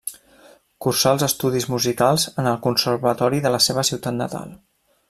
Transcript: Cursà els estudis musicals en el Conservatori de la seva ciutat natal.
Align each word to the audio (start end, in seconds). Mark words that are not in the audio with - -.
Cursà 0.85 1.11
els 1.17 1.25
estudis 1.27 1.67
musicals 1.75 2.27
en 2.45 2.51
el 2.53 2.59
Conservatori 2.65 3.45
de 3.47 3.55
la 3.59 3.65
seva 3.69 3.89
ciutat 3.93 4.19
natal. 4.25 4.61